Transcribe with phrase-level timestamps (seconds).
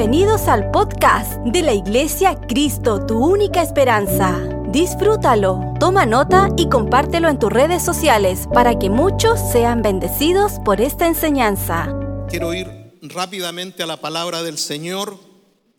[0.00, 4.40] Bienvenidos al podcast de la Iglesia Cristo, tu única esperanza.
[4.70, 10.80] Disfrútalo, toma nota y compártelo en tus redes sociales para que muchos sean bendecidos por
[10.80, 11.94] esta enseñanza.
[12.30, 12.66] Quiero ir
[13.02, 15.18] rápidamente a la palabra del Señor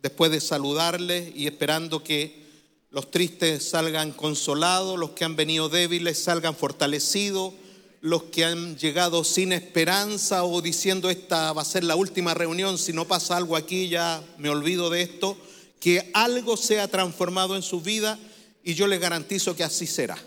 [0.02, 2.46] después de saludarles y esperando que
[2.90, 7.54] los tristes salgan consolados, los que han venido débiles salgan fortalecidos,
[8.02, 12.76] los que han llegado sin esperanza o diciendo esta va a ser la última reunión,
[12.76, 15.36] si no pasa algo aquí ya me olvido de esto,
[15.78, 18.18] que algo sea transformado en su vida
[18.64, 20.18] y yo les garantizo que así será.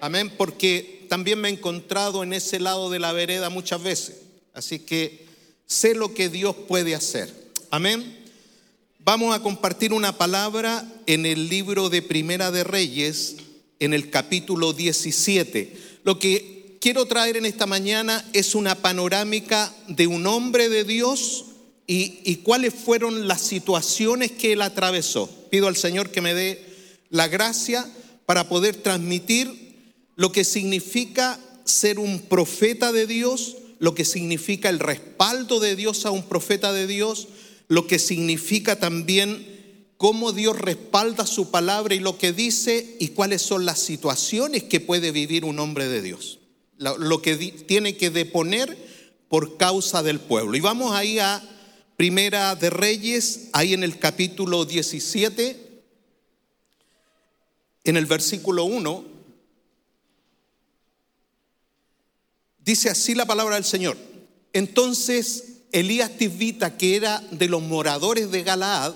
[0.00, 4.16] Amén, porque también me he encontrado en ese lado de la vereda muchas veces,
[4.54, 5.26] así que
[5.66, 7.32] sé lo que Dios puede hacer.
[7.70, 8.24] Amén.
[9.00, 13.36] Vamos a compartir una palabra en el libro de Primera de Reyes,
[13.80, 15.76] en el capítulo 17.
[16.04, 21.44] Lo que quiero traer en esta mañana es una panorámica de un hombre de Dios
[21.86, 25.28] y, cuáles fueron las situaciones que él atravesó.
[25.50, 26.64] Pido al Señor que me dé
[27.08, 27.90] la gracia
[28.26, 34.80] para poder transmitir lo que significa ser un profeta de Dios, lo que significa el
[34.80, 37.28] respaldo de Dios a un profeta de Dios,
[37.68, 43.40] lo que significa también cómo Dios respalda su palabra y lo que dice y cuáles
[43.40, 46.37] son las situaciones que puede vivir un hombre de Dios
[46.78, 48.76] lo que tiene que deponer
[49.28, 50.56] por causa del pueblo.
[50.56, 51.42] Y vamos ahí a
[51.96, 55.82] Primera de Reyes, ahí en el capítulo 17,
[57.84, 59.04] en el versículo 1,
[62.58, 63.96] dice así la palabra del Señor.
[64.52, 68.94] Entonces Elías Tisbita, que era de los moradores de Galaad,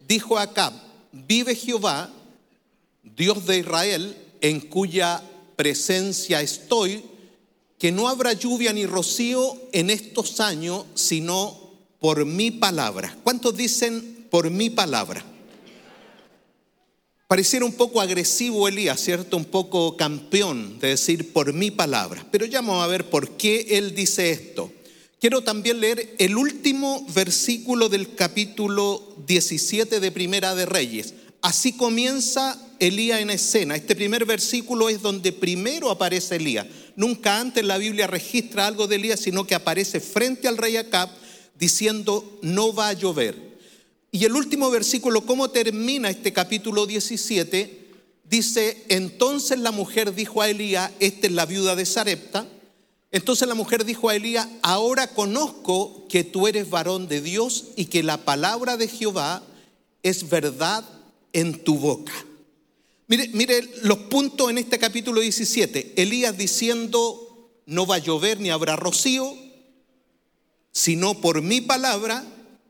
[0.00, 0.72] dijo a Acab,
[1.12, 2.10] vive Jehová,
[3.02, 5.22] Dios de Israel, en cuya
[5.56, 7.04] presencia estoy,
[7.80, 11.58] que no habrá lluvia ni rocío en estos años, sino
[11.98, 13.16] por mi palabra.
[13.24, 15.24] ¿Cuántos dicen por mi palabra?
[17.26, 19.38] Pareciera un poco agresivo Elías, ¿cierto?
[19.38, 22.26] Un poco campeón de decir por mi palabra.
[22.30, 24.70] Pero ya vamos a ver por qué él dice esto.
[25.18, 31.14] Quiero también leer el último versículo del capítulo 17 de Primera de Reyes.
[31.40, 33.74] Así comienza Elías en escena.
[33.74, 36.66] Este primer versículo es donde primero aparece Elías.
[36.96, 41.08] Nunca antes la Biblia registra algo de Elías, sino que aparece frente al rey Acab
[41.58, 43.58] diciendo, no va a llover.
[44.12, 47.88] Y el último versículo, ¿cómo termina este capítulo 17?
[48.24, 52.46] Dice, entonces la mujer dijo a Elías, esta es la viuda de Sarepta,
[53.12, 57.86] entonces la mujer dijo a Elías, ahora conozco que tú eres varón de Dios y
[57.86, 59.42] que la palabra de Jehová
[60.02, 60.84] es verdad
[61.32, 62.12] en tu boca.
[63.10, 65.94] Mire, mire los puntos en este capítulo 17.
[65.96, 69.36] Elías diciendo, no va a llover ni habrá rocío,
[70.70, 72.24] sino por mi palabra.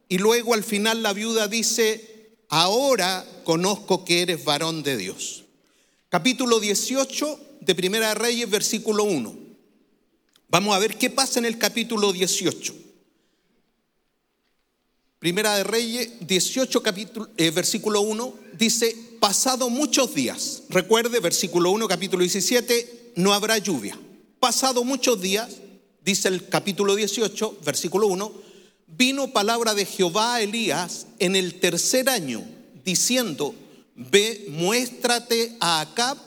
[0.09, 5.45] Y luego al final la viuda dice, ahora conozco que eres varón de Dios.
[6.09, 9.37] Capítulo 18 de Primera de Reyes, versículo 1.
[10.49, 12.75] Vamos a ver qué pasa en el capítulo 18.
[15.19, 21.89] Primera de Reyes 18, capítulo, eh, versículo 1, dice, pasado muchos días, recuerde, versículo 1,
[21.89, 23.99] capítulo 17, no habrá lluvia.
[24.39, 25.59] Pasado muchos días,
[26.05, 28.33] dice el capítulo 18, versículo 1,
[28.87, 32.43] vino palabra de Jehová a Elías en el tercer año,
[32.85, 33.55] diciendo,
[33.95, 36.19] ve, muéstrate a Acab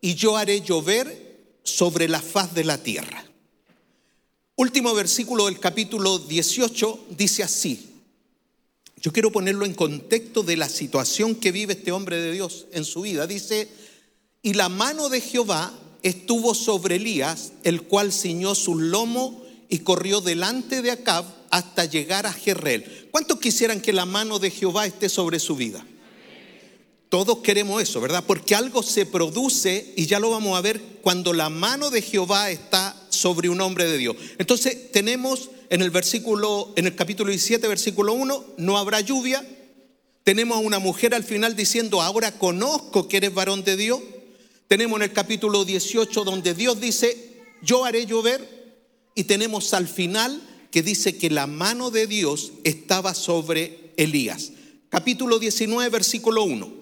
[0.00, 3.24] y yo haré llover sobre la faz de la tierra.
[4.56, 7.87] Último versículo del capítulo 18 dice así,
[9.00, 12.84] yo quiero ponerlo en contexto de la situación que vive este hombre de Dios en
[12.84, 13.26] su vida.
[13.26, 13.68] Dice,
[14.42, 15.72] y la mano de Jehová
[16.02, 22.26] estuvo sobre Elías, el cual ciñó su lomo y corrió delante de Acab hasta llegar
[22.26, 23.08] a Jerrel.
[23.10, 25.84] ¿Cuántos quisieran que la mano de Jehová esté sobre su vida?
[27.08, 28.24] Todos queremos eso, ¿verdad?
[28.26, 32.50] Porque algo se produce y ya lo vamos a ver cuando la mano de Jehová
[32.50, 34.16] está sobre un hombre de Dios.
[34.38, 39.46] Entonces tenemos en el versículo, en el capítulo 17, versículo 1, no habrá lluvia.
[40.24, 44.00] Tenemos a una mujer al final diciendo, ahora conozco que eres varón de Dios.
[44.66, 48.56] Tenemos en el capítulo 18 donde Dios dice, yo haré llover.
[49.14, 54.52] Y tenemos al final que dice que la mano de Dios estaba sobre Elías.
[54.90, 56.72] Capítulo 19, versículo 1.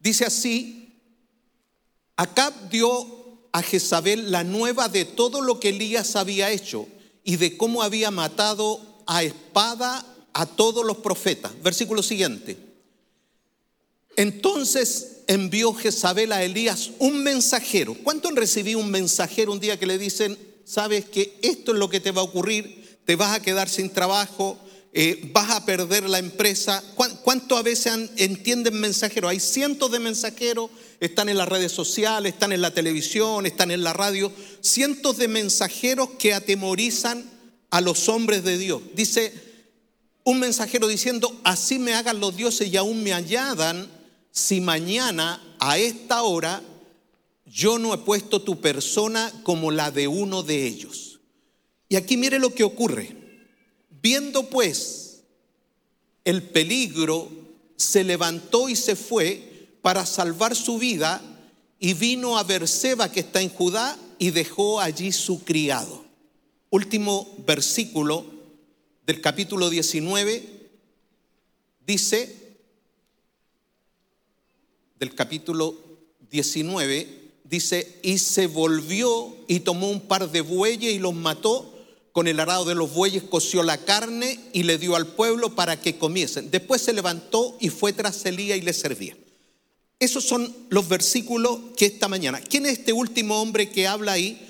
[0.00, 1.00] Dice así,
[2.16, 3.17] Acab dio
[3.58, 6.86] a Jezabel la nueva de todo lo que Elías había hecho
[7.24, 11.52] y de cómo había matado a espada a todos los profetas.
[11.62, 12.56] Versículo siguiente.
[14.16, 17.94] Entonces envió Jezabel a Elías un mensajero.
[18.02, 21.90] ¿Cuánto han recibido un mensajero un día que le dicen, sabes que esto es lo
[21.90, 24.58] que te va a ocurrir, te vas a quedar sin trabajo,
[25.00, 26.82] eh, vas a perder la empresa.
[27.22, 29.30] ¿Cuánto a veces entienden mensajeros?
[29.30, 33.84] Hay cientos de mensajeros, están en las redes sociales, están en la televisión, están en
[33.84, 37.24] la radio, cientos de mensajeros que atemorizan
[37.70, 38.82] a los hombres de Dios.
[38.96, 39.32] Dice
[40.24, 43.88] un mensajero diciendo, así me hagan los dioses y aún me añadan
[44.32, 46.60] si mañana a esta hora
[47.46, 51.20] yo no he puesto tu persona como la de uno de ellos.
[51.88, 53.17] Y aquí mire lo que ocurre.
[54.00, 55.22] Viendo pues
[56.24, 57.28] el peligro,
[57.76, 61.22] se levantó y se fue para salvar su vida
[61.78, 66.04] y vino a Berseba que está en Judá y dejó allí su criado.
[66.70, 68.26] Último versículo
[69.06, 70.58] del capítulo 19
[71.86, 72.36] dice,
[74.98, 75.74] del capítulo
[76.30, 81.77] 19, dice, y se volvió y tomó un par de bueyes y los mató.
[82.12, 85.80] Con el arado de los bueyes coció la carne y le dio al pueblo para
[85.80, 86.50] que comiesen.
[86.50, 89.16] Después se levantó y fue tras Elías y le servía.
[90.00, 92.40] Esos son los versículos que esta mañana.
[92.40, 94.40] ¿Quién es este último hombre que habla ahí?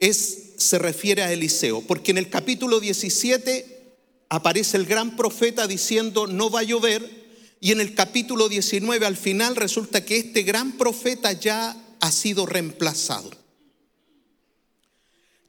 [0.00, 3.96] Es, se refiere a Eliseo, porque en el capítulo 17
[4.30, 7.24] aparece el gran profeta diciendo no va a llover,
[7.60, 12.44] y en el capítulo 19 al final resulta que este gran profeta ya ha sido
[12.44, 13.30] reemplazado.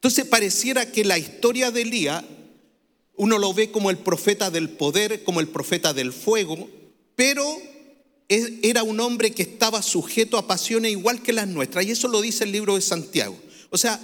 [0.06, 2.22] Entonces pareciera que la historia de Elías,
[3.16, 6.70] uno lo ve como el profeta del poder, como el profeta del fuego,
[7.16, 7.44] pero
[8.28, 12.20] era un hombre que estaba sujeto a pasiones igual que las nuestras, y eso lo
[12.20, 13.36] dice el libro de Santiago.
[13.70, 14.00] O sea,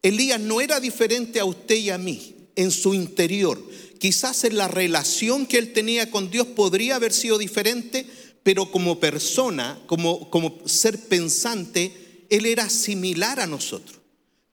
[0.00, 3.60] Elías no era diferente a usted y a mí en su interior.
[3.98, 8.06] Quizás en la relación que él tenía con Dios podría haber sido diferente,
[8.44, 14.03] pero como persona, como, como ser pensante, él era similar a nosotros.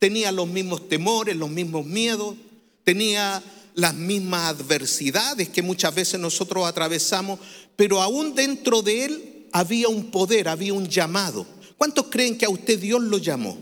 [0.01, 2.35] Tenía los mismos temores, los mismos miedos,
[2.83, 3.43] tenía
[3.75, 7.39] las mismas adversidades que muchas veces nosotros atravesamos,
[7.75, 11.45] pero aún dentro de él había un poder, había un llamado.
[11.77, 13.59] ¿Cuántos creen que a usted Dios lo llamó?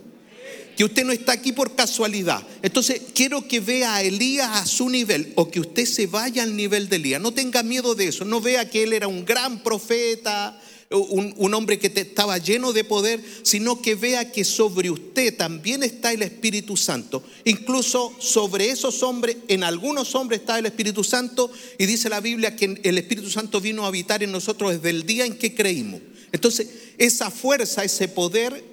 [0.77, 2.41] que usted no está aquí por casualidad.
[2.61, 6.55] Entonces, quiero que vea a Elías a su nivel o que usted se vaya al
[6.55, 7.19] nivel de Elías.
[7.19, 8.23] No tenga miedo de eso.
[8.23, 10.57] No vea que él era un gran profeta,
[10.91, 16.11] un, hombre que estaba lleno de poder, sino que vea que sobre usted también está
[16.11, 17.23] el Espíritu Santo.
[17.45, 22.55] Incluso sobre esos hombres, en algunos hombres está el Espíritu Santo y dice la Biblia
[22.55, 26.01] que el Espíritu Santo vino a habitar en nosotros desde el día en que creímos.
[26.31, 28.63] Entonces, esa fuerza, ese poder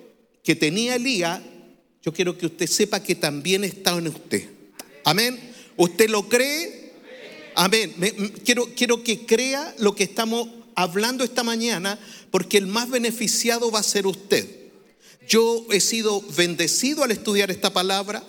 [0.43, 1.41] que tenía Elías,
[2.03, 4.49] yo quiero que usted sepa que también está en usted.
[5.05, 5.39] Amén.
[5.77, 6.93] ¿Usted lo cree?
[7.55, 7.95] Amén.
[8.45, 11.99] quiero, quiero que crea lo que estamos hablando esta mañana,
[12.31, 14.47] porque el más beneficiado va a ser usted.
[15.27, 18.23] Yo he sido bendecido al estudiar esta palabra.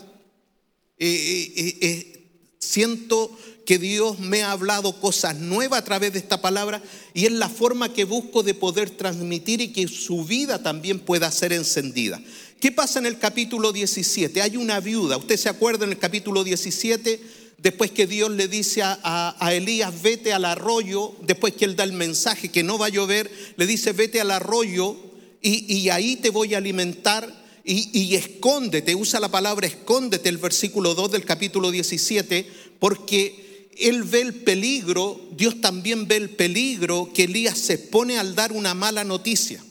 [0.97, 2.23] Eh, eh, eh,
[2.57, 6.81] siento que Dios me ha hablado cosas nuevas a través de esta palabra
[7.13, 11.29] y es la forma que busco de poder transmitir y que su vida también pueda
[11.31, 12.19] ser encendida.
[12.61, 14.41] ¿Qué pasa en el capítulo 17?
[14.41, 17.21] Hay una viuda, usted se acuerda en el capítulo 17,
[17.57, 21.93] después que Dios le dice a, Elías, vete al arroyo, después que él da el
[21.93, 24.95] mensaje que no va a llover, le dice, vete al arroyo
[25.41, 30.95] y, ahí te voy a alimentar y, y, escóndete, usa la palabra escóndete, el versículo
[30.95, 32.47] 2 del capítulo 17,
[32.79, 38.35] porque él ve el peligro, Dios también ve el peligro que Elías se pone al
[38.35, 39.63] dar una mala noticia.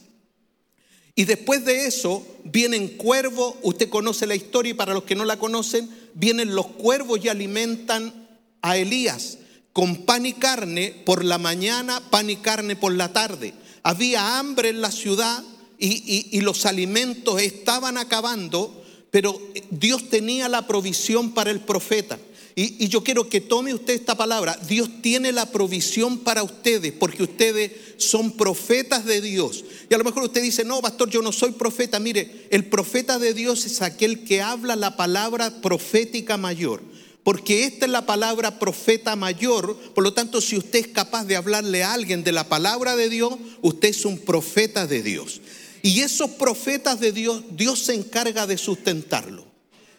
[1.19, 5.25] Y después de eso vienen cuervos, usted conoce la historia y para los que no
[5.25, 8.29] la conocen, vienen los cuervos y alimentan
[8.61, 9.39] a Elías
[9.73, 13.55] con pan y carne por la mañana, pan y carne por la tarde.
[13.83, 15.43] Había hambre en la ciudad
[15.79, 22.19] y, y los alimentos estaban acabando, pero Dios tenía la provisión para el profeta.
[22.59, 24.59] Y, yo quiero que tome usted esta palabra.
[24.67, 29.63] Dios tiene la provisión para ustedes porque ustedes son profetas de Dios.
[29.91, 32.01] Y a lo mejor usted dice, no, pastor, yo no soy profeta.
[32.01, 36.81] Mire, el profeta de Dios es aquel que habla la palabra profética mayor.
[37.23, 39.77] Porque esta es la palabra profeta mayor.
[39.95, 43.11] Por lo tanto, si usted es capaz de hablarle a alguien de la palabra de
[43.11, 45.43] Dios, usted es un profeta de Dios.
[45.83, 49.45] Y esos profetas de Dios, Dios se encarga de sustentarlo.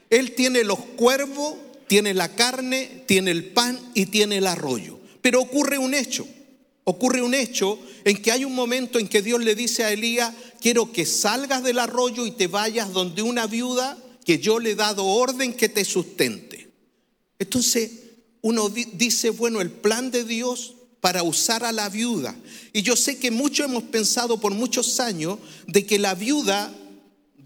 [0.09, 1.53] Él tiene los cuervos
[1.87, 4.99] tiene la carne, tiene el pan y tiene el arroyo.
[5.21, 6.27] Pero ocurre un hecho,
[6.83, 10.33] ocurre un hecho en que hay un momento en que Dios le dice a Elías,
[10.61, 14.75] quiero que salgas del arroyo y te vayas donde una viuda que yo le he
[14.75, 16.69] dado orden que te sustente.
[17.39, 17.91] Entonces
[18.41, 22.35] uno dice, bueno, el plan de Dios para usar a la viuda.
[22.73, 26.73] Y yo sé que muchos hemos pensado por muchos años de que la viuda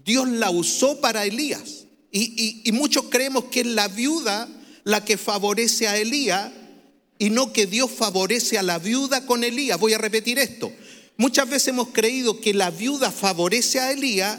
[0.04, 1.81] Dios la usó para Elías.
[2.14, 4.46] Y, muchos creemos que es la viuda
[4.84, 6.52] la que favorece a Elías
[7.18, 9.80] y no que Dios favorece a la viuda con Elías.
[9.80, 10.70] Voy a repetir esto.
[11.16, 14.38] Muchas veces hemos creído que la viuda favorece a Elías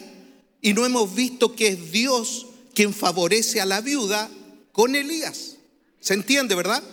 [0.62, 4.30] y no hemos visto que es Dios quien favorece a la viuda
[4.72, 5.58] con Elías.
[6.00, 6.84] ¿Se entiende, verdad?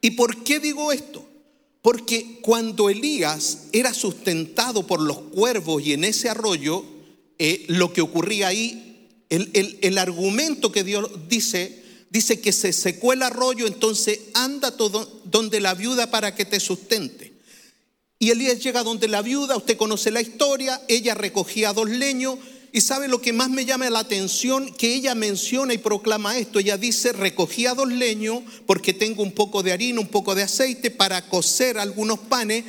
[0.00, 1.24] ¿Y por qué digo esto?
[1.82, 6.84] Porque cuando Elías era sustentado por los cuervos y en ese arroyo,
[7.38, 8.91] eh, lo que ocurría ahí,
[9.32, 15.60] el, argumento que Dios dice, dice que se secó el arroyo, entonces anda todo donde
[15.60, 17.32] la viuda para que te sustente.
[18.18, 22.38] Y Elías llega donde la viuda, usted conoce la historia, ella recogía dos leños
[22.72, 26.58] y sabe lo que más me llama la atención, que ella menciona y proclama esto.
[26.58, 30.90] Ella dice, recogía dos leños porque tengo un poco de harina, un poco de aceite
[30.90, 32.64] para cocer algunos panes,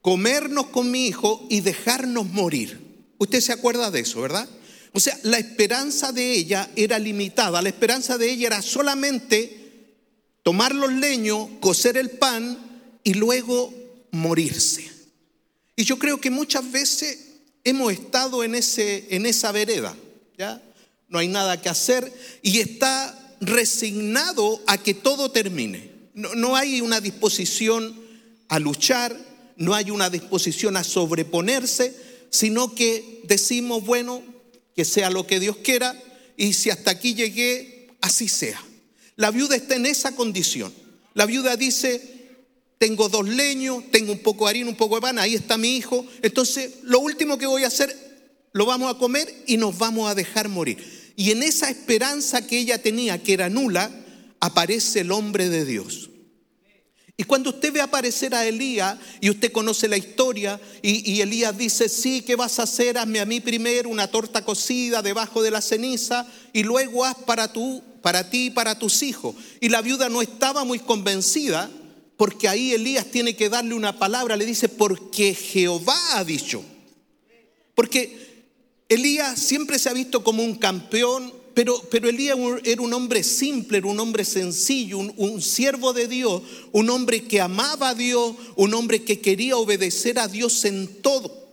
[0.00, 2.78] comernos con mi hijo y dejarnos morir.
[3.18, 4.48] Usted se acuerda de eso, ¿verdad?
[4.96, 7.60] O sea, la esperanza de ella era limitada.
[7.60, 9.92] La esperanza de ella era solamente
[10.44, 12.56] tomar los leños, cocer el pan
[13.02, 13.74] y luego
[14.12, 14.88] morirse.
[15.74, 17.18] Y yo creo que muchas veces
[17.64, 19.96] hemos estado en, ese, en esa vereda,
[20.38, 20.62] ¿ya?
[21.08, 25.90] No hay nada que hacer y está resignado a que todo termine.
[26.14, 28.00] No, no hay una disposición
[28.46, 29.18] a luchar,
[29.56, 31.96] no hay una disposición a sobreponerse,
[32.30, 34.33] sino que decimos, bueno,
[34.74, 36.00] que sea lo que Dios quiera
[36.36, 38.62] y si hasta aquí llegué, así sea.
[39.16, 40.72] La viuda está en esa condición.
[41.14, 42.14] La viuda dice,
[42.78, 45.76] tengo dos leños, tengo un poco de harina, un poco de pan, ahí está mi
[45.76, 46.04] hijo.
[46.22, 47.96] Entonces, lo último que voy a hacer,
[48.52, 51.12] lo vamos a comer y nos vamos a dejar morir.
[51.16, 53.90] Y en esa esperanza que ella tenía, que era nula,
[54.40, 56.10] aparece el hombre de Dios.
[57.16, 61.88] Y cuando usted ve aparecer a Elías y usted conoce la historia y, Elías dice,
[61.88, 62.98] sí, ¿qué vas a hacer?
[62.98, 67.52] Hazme a mí primero una torta cocida debajo de la ceniza y luego haz para,
[67.52, 69.36] tú, para ti y para tus hijos.
[69.60, 71.70] Y la viuda no estaba muy convencida
[72.16, 76.64] porque ahí Elías tiene que darle una palabra, le dice, porque Jehová ha dicho.
[77.76, 78.44] Porque
[78.88, 83.78] Elías siempre se ha visto como un campeón, pero, pero Elías era un hombre simple,
[83.78, 86.42] era un hombre sencillo, un, un siervo de Dios,
[86.72, 91.44] un hombre que amaba a Dios, un hombre que quería obedecer a Dios en todo.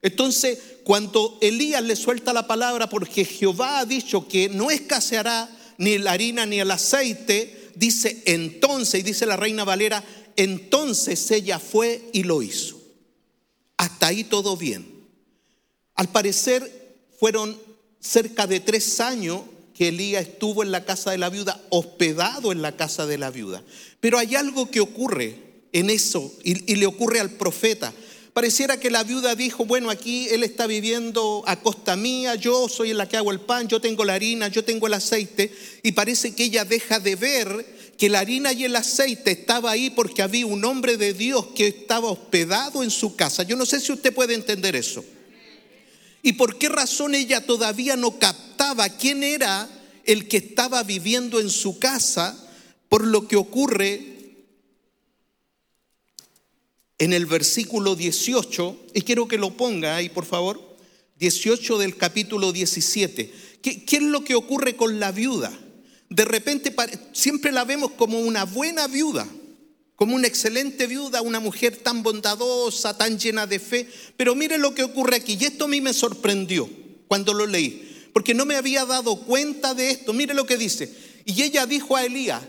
[0.00, 5.98] Entonces, cuando Elías le suelta la palabra, porque Jehová ha dicho que no escaseará ni
[5.98, 10.04] la harina ni el aceite, dice entonces, y dice la reina Valera,
[10.36, 12.80] entonces ella fue y lo hizo.
[13.76, 14.86] Hasta ahí todo bien.
[15.94, 17.56] Al parecer fueron
[18.02, 19.42] cerca de tres años
[19.74, 23.30] que Elías estuvo en la casa de la viuda, hospedado en la casa de la
[23.30, 23.62] viuda.
[24.00, 25.38] Pero hay algo que ocurre
[25.72, 27.92] en eso y, le ocurre al profeta.
[28.34, 32.92] Pareciera que la viuda dijo, bueno, aquí él está viviendo a costa mía, yo soy
[32.92, 36.34] la que hago el pan, yo tengo la harina, yo tengo el aceite, y parece
[36.34, 37.66] que ella deja de ver
[37.98, 41.68] que la harina y el aceite estaba ahí porque había un hombre de Dios que
[41.68, 43.42] estaba hospedado en su casa.
[43.42, 45.04] Yo no sé si usted puede entender eso.
[46.22, 49.68] ¿Y por qué razón ella todavía no captaba quién era
[50.04, 52.38] el que estaba viviendo en su casa
[52.88, 54.12] por lo que ocurre
[57.02, 60.76] en el versículo 18, y quiero que lo ponga ahí, por favor,
[61.18, 63.32] 18 del capítulo 17.
[63.60, 65.52] ¿Qué, ¿Qué, es lo que ocurre con la viuda?
[66.08, 66.72] De repente
[67.12, 69.26] siempre la vemos como una buena viuda,
[70.02, 73.88] como una excelente viuda, una mujer tan bondadosa, tan llena de fe.
[74.16, 76.68] Pero mire lo que ocurre aquí, y esto a mí me sorprendió
[77.06, 80.12] cuando lo leí, porque no me había dado cuenta de esto.
[80.12, 80.92] Mire lo que dice.
[81.24, 82.42] Y ella dijo a Elías,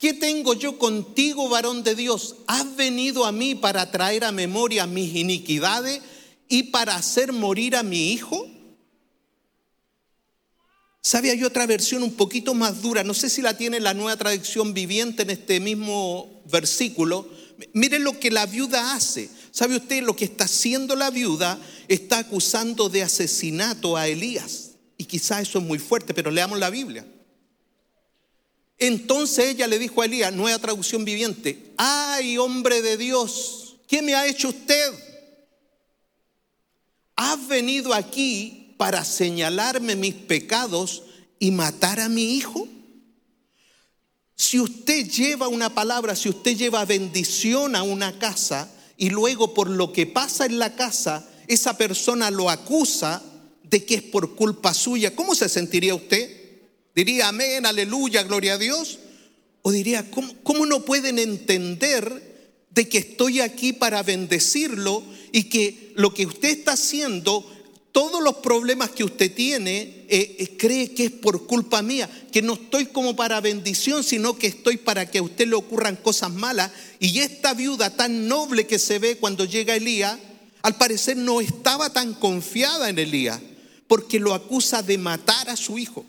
[0.00, 2.38] ¿Qué tengo yo contigo, varón de Dios?
[2.48, 6.00] ¿Has venido a mí para traer a memoria mis iniquidades
[6.48, 8.48] y para hacer morir a mi hijo?
[11.06, 11.30] ¿Sabe?
[11.30, 14.74] Hay otra versión un poquito más dura, no sé si la tiene la nueva traducción
[14.74, 17.28] viviente en este mismo versículo.
[17.74, 19.30] Miren lo que la viuda hace.
[19.52, 21.60] ¿Sabe usted lo que está haciendo la viuda?
[21.86, 24.72] Está acusando de asesinato a Elías.
[24.98, 27.06] Y quizá eso es muy fuerte, pero leamos la Biblia.
[28.76, 34.16] Entonces ella le dijo a Elías, nueva traducción viviente, ay hombre de Dios, ¿qué me
[34.16, 34.92] ha hecho usted?
[37.14, 41.02] ¿Has venido aquí para señalarme mis pecados
[41.38, 42.68] y matar a mi hijo?
[44.36, 49.70] Si usted lleva una palabra, si usted lleva bendición a una casa y luego por
[49.70, 53.22] lo que pasa en la casa, esa persona lo acusa
[53.62, 56.30] de que es por culpa suya, ¿cómo se sentiría usted?
[56.94, 58.98] Diría amén, aleluya, gloria a Dios.
[59.62, 65.02] O diría, ¿cómo, no pueden entender de que estoy aquí para bendecirlo
[65.32, 67.44] y que lo que usted está haciendo,
[67.96, 72.42] todos los problemas que usted tiene, eh, eh, cree que es por culpa mía, que
[72.42, 76.30] no estoy como para bendición, sino que estoy para que a usted le ocurran cosas
[76.30, 76.72] malas.
[77.00, 80.18] Y esta viuda tan noble que se ve cuando llega Elías,
[80.60, 83.40] al parecer no estaba tan confiada en Elías,
[83.88, 86.04] porque lo acusa de matar a su hijo.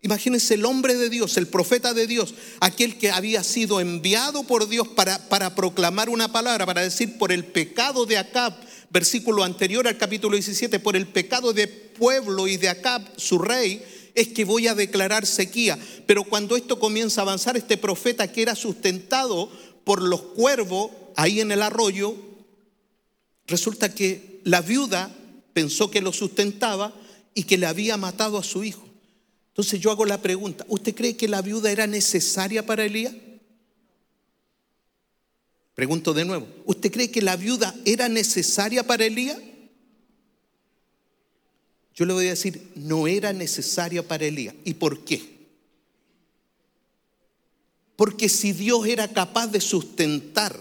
[0.00, 4.70] Imagínense el hombre de Dios, el profeta de Dios, aquel que había sido enviado por
[4.70, 8.54] Dios para, para proclamar una palabra, para decir por el pecado de Acab,
[8.90, 13.82] versículo anterior al capítulo 17, por el pecado de pueblo y de Acab, su rey,
[14.14, 15.78] es que voy a declarar sequía.
[16.06, 19.50] Pero cuando esto comienza a avanzar, este profeta que era sustentado
[19.84, 22.14] por los cuervos ahí en el arroyo,
[23.46, 25.14] resulta que la viuda
[25.52, 26.94] pensó que lo sustentaba
[27.34, 28.84] y que le había matado a su hijo.
[29.48, 33.14] Entonces yo hago la pregunta, ¿usted cree que la viuda era necesaria para Elías?
[35.78, 39.38] Pregunto de nuevo, ¿usted cree que la viuda era necesaria para Elías?
[41.94, 44.56] Yo le voy a decir, no era necesaria para Elías.
[44.64, 45.38] ¿Y por qué?
[47.94, 50.58] Porque si Dios era capaz de sustentar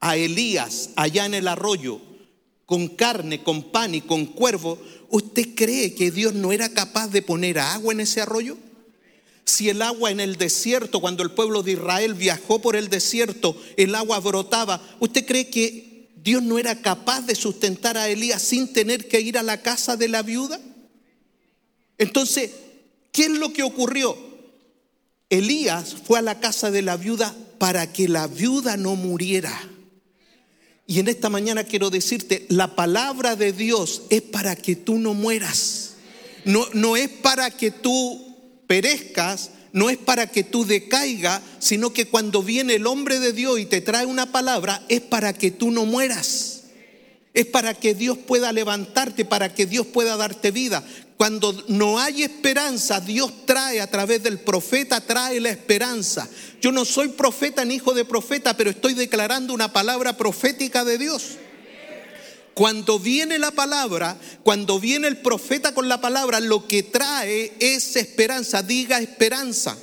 [0.00, 2.02] a Elías allá en el arroyo
[2.66, 7.22] con carne, con pan y con cuervo, ¿usted cree que Dios no era capaz de
[7.22, 8.58] poner agua en ese arroyo?
[9.50, 13.60] Si el agua en el desierto, cuando el pueblo de Israel viajó por el desierto,
[13.76, 18.72] el agua brotaba, ¿usted cree que Dios no era capaz de sustentar a Elías sin
[18.72, 20.60] tener que ir a la casa de la viuda?
[21.98, 22.52] Entonces,
[23.10, 24.16] ¿qué es lo que ocurrió?
[25.28, 29.68] Elías fue a la casa de la viuda para que la viuda no muriera.
[30.86, 35.12] Y en esta mañana quiero decirte, la palabra de Dios es para que tú no
[35.12, 35.94] mueras.
[36.44, 38.29] No, no es para que tú
[38.70, 43.58] perezcas, no es para que tú decaigas, sino que cuando viene el hombre de Dios
[43.58, 46.66] y te trae una palabra, es para que tú no mueras.
[47.34, 50.84] Es para que Dios pueda levantarte, para que Dios pueda darte vida.
[51.16, 56.28] Cuando no hay esperanza, Dios trae a través del profeta, trae la esperanza.
[56.60, 60.96] Yo no soy profeta ni hijo de profeta, pero estoy declarando una palabra profética de
[60.96, 61.38] Dios.
[62.60, 67.96] Cuando viene la palabra, cuando viene el profeta con la palabra, lo que trae es
[67.96, 69.78] esperanza, diga esperanza.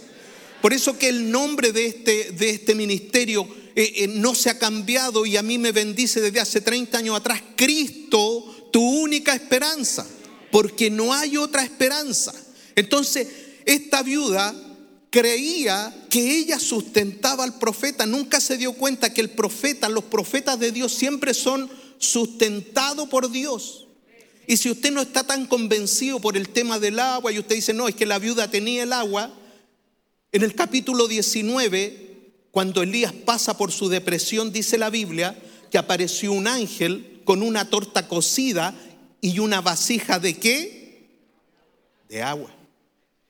[0.62, 4.60] Por eso que el nombre de este, de este ministerio eh, eh, no se ha
[4.60, 7.42] cambiado y a mí me bendice desde hace 30 años atrás.
[7.56, 10.06] Cristo, tu única esperanza,
[10.52, 12.32] porque no hay otra esperanza.
[12.76, 13.28] Entonces,
[13.66, 14.54] esta viuda
[15.10, 20.60] creía que ella sustentaba al profeta, nunca se dio cuenta que el profeta, los profetas
[20.60, 23.88] de Dios siempre son sustentado por Dios.
[24.47, 27.73] Y si usted no está tan convencido por el tema del agua y usted dice,
[27.73, 29.33] no, es que la viuda tenía el agua,
[30.31, 32.07] en el capítulo 19,
[32.51, 35.38] cuando Elías pasa por su depresión, dice la Biblia
[35.69, 38.73] que apareció un ángel con una torta cocida
[39.19, 41.10] y una vasija de qué?
[42.07, 42.55] De agua.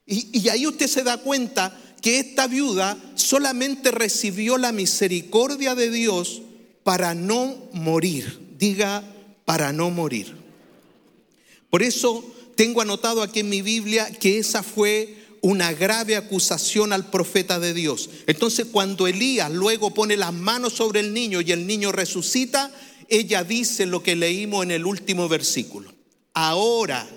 [0.06, 5.90] Y, y ahí usted se da cuenta que esta viuda solamente recibió la misericordia de
[5.90, 6.44] Dios
[6.84, 9.04] para no morir diga
[9.46, 10.36] para no morir.
[11.70, 12.24] Por eso
[12.56, 17.74] tengo anotado aquí en mi Biblia que esa fue una grave acusación al profeta de
[17.74, 18.10] Dios.
[18.26, 22.72] Entonces cuando Elías luego pone las manos sobre el niño y el niño resucita,
[23.08, 25.94] ella dice lo que leímos en el último versículo.
[26.34, 27.08] Ahora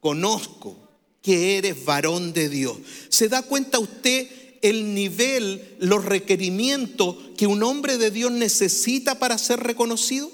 [0.00, 0.76] conozco
[1.22, 2.76] que eres varón de Dios.
[3.08, 4.28] ¿Se da cuenta usted
[4.62, 10.30] el nivel, los requerimientos que un hombre de Dios necesita para ser reconocido?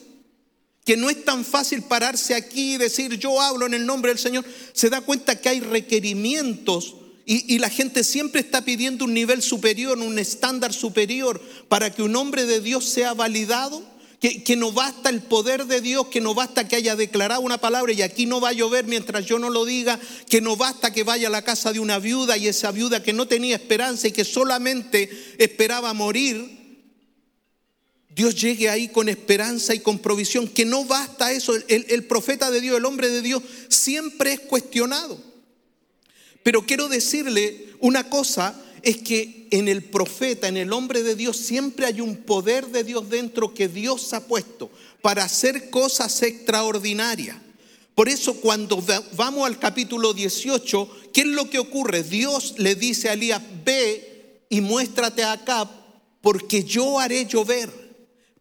[0.85, 4.19] Que no es tan fácil pararse aquí y decir yo hablo en el nombre del
[4.19, 9.43] Señor, se da cuenta que hay requerimientos y, la gente siempre está pidiendo un nivel
[9.43, 13.93] superior, un estándar superior para que un hombre de Dios sea validado.
[14.21, 17.59] Que, que, no basta el poder de Dios, que no basta que haya declarado una
[17.59, 20.93] palabra y aquí no va a llover mientras yo no lo diga, que no basta
[20.93, 24.07] que vaya a la casa de una viuda y esa viuda que no tenía esperanza
[24.07, 26.62] y que solamente esperaba morir,
[28.15, 32.61] Dios llegue ahí con esperanza y con provisión, que no basta eso, el, profeta de
[32.61, 35.19] Dios, el hombre de Dios, siempre es cuestionado.
[36.43, 41.37] Pero quiero decirle una cosa, es que en el profeta, en el hombre de Dios,
[41.39, 44.71] siempre hay un poder de Dios dentro que Dios ha puesto
[45.01, 47.37] para hacer cosas extraordinarias.
[47.95, 48.83] Por eso cuando
[49.17, 52.03] vamos al capítulo 18, ¿qué es lo que ocurre?
[52.03, 55.71] Dios le dice a Elías, ve y muéstrate acá,
[56.21, 57.82] porque yo haré llover.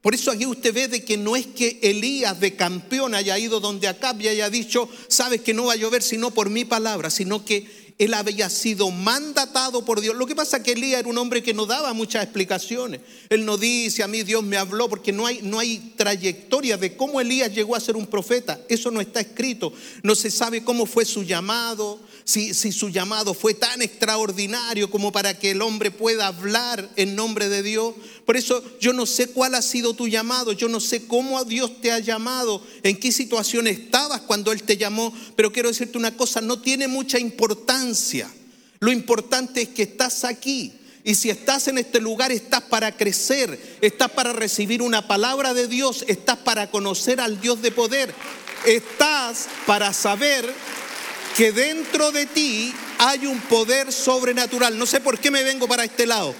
[0.01, 3.59] Por eso aquí usted ve de que no es que Elías de campeón haya ido
[3.59, 7.11] donde Acab y haya dicho, sabes que no va a llover sino por mi palabra,
[7.11, 10.15] sino que él había sido mandatado por Dios.
[10.15, 13.01] Lo que pasa es que Elías era un hombre que no daba muchas explicaciones.
[13.29, 16.97] Él no dice, a mí Dios me habló, porque no hay, no hay trayectoria de
[16.97, 18.59] cómo Elías llegó a ser un profeta.
[18.69, 19.71] Eso no está escrito.
[20.01, 25.37] No se sabe cómo fue su llamado, si, su llamado fue tan extraordinario como para
[25.37, 27.93] que el hombre pueda hablar en nombre de Dios.
[28.25, 31.81] Por eso yo no sé cuál ha sido tu llamado, yo no sé cómo Dios
[31.81, 36.15] te ha llamado, en qué situación estabas cuando Él te llamó, pero quiero decirte una
[36.15, 38.31] cosa, no tiene mucha importancia.
[38.79, 40.73] Lo importante es que estás aquí.
[41.03, 45.67] Y si estás en este lugar, estás para crecer, estás para recibir una palabra de
[45.67, 48.13] Dios, estás para conocer al Dios de poder,
[48.65, 50.53] estás para saber
[51.35, 54.77] que dentro de ti hay un poder sobrenatural.
[54.77, 56.35] No sé por qué me vengo para este lado.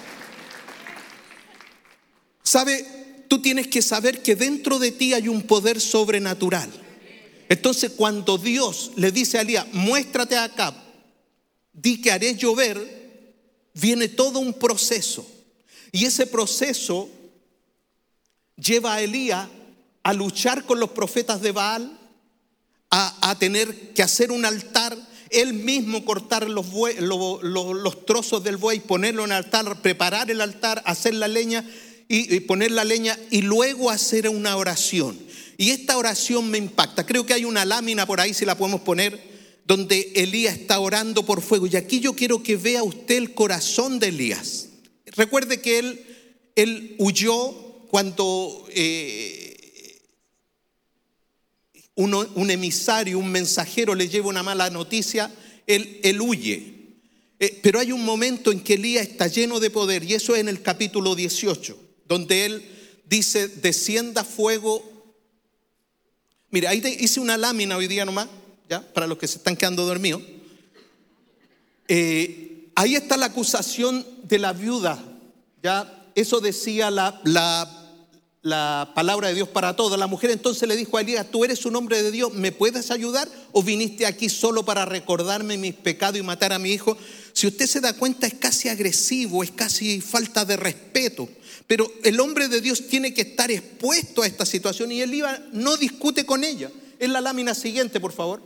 [2.43, 3.25] ¿Sabe?
[3.27, 6.69] Tú tienes que saber que dentro de ti hay un poder sobrenatural.
[7.47, 10.75] Entonces cuando Dios le dice a Elías, muéstrate acá,
[11.73, 13.33] di que haré llover,
[13.73, 15.25] viene todo un proceso.
[15.91, 17.09] Y ese proceso
[18.55, 19.47] lleva a Elías
[20.03, 21.99] a luchar con los profetas de Baal,
[22.91, 24.97] a, tener que hacer un altar,
[25.29, 26.65] él mismo cortar los,
[28.05, 31.65] trozos del buey, ponerlo en el altar, preparar el altar, hacer la leña
[32.09, 35.17] y, poner la leña y luego hacer una oración.
[35.57, 37.05] Y esta oración me impacta.
[37.05, 39.31] Creo que hay una lámina por ahí, si la podemos poner,
[39.65, 41.67] donde Elías está orando por fuego.
[41.67, 44.67] Y aquí yo quiero que vea usted el corazón de Elías.
[45.05, 46.05] Recuerde que él,
[46.55, 47.53] él huyó
[47.89, 49.40] cuando eh,
[51.95, 55.31] un emisario, un mensajero le lleva una mala noticia,
[55.67, 56.81] él, él huye.
[57.39, 60.41] Eh, pero hay un momento en que Elías está lleno de poder y eso es
[60.41, 62.65] en el capítulo 18 donde él
[63.05, 64.83] dice, descienda fuego.
[66.49, 68.27] Mire, ahí hice una lámina hoy día nomás,
[68.69, 68.81] ¿ya?
[68.81, 70.21] Para los que se están quedando dormidos.
[71.87, 75.01] Eh, ahí está la acusación de la viuda,
[75.63, 76.11] ¿ya?
[76.13, 77.80] Eso decía la, la,
[78.41, 79.97] la palabra de Dios para todos.
[79.99, 82.91] La mujer entonces le dijo a Elías, tú eres un hombre de Dios, ¿me puedes
[82.91, 83.27] ayudar?
[83.51, 86.97] ¿O viniste aquí solo para recordarme mis pecados y matar a mi hijo?
[87.33, 91.29] Si usted se da cuenta es casi agresivo, es casi falta de respeto.
[91.67, 95.77] Pero el hombre de Dios tiene que estar expuesto a esta situación y Elías no
[95.77, 96.71] discute con ella.
[96.99, 98.41] En la lámina siguiente, por favor.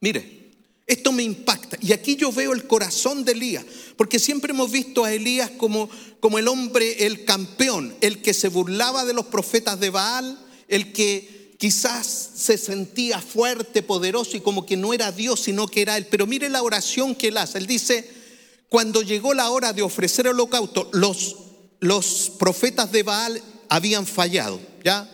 [0.00, 0.47] Mire,
[0.88, 1.78] esto me impacta.
[1.80, 3.64] Y aquí yo veo el corazón de Elías,
[3.96, 8.48] porque siempre hemos visto a Elías como, como el hombre, el campeón, el que se
[8.48, 14.66] burlaba de los profetas de Baal, el que quizás se sentía fuerte, poderoso y como
[14.66, 16.06] que no era Dios, sino que era él.
[16.10, 17.58] Pero mire la oración que él hace.
[17.58, 18.10] Él dice,
[18.68, 21.36] cuando llegó la hora de ofrecer el holocausto, los
[21.80, 25.08] los profetas de Baal habían fallado, ¿ya?